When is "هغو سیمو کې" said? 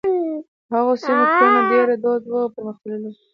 0.79-1.35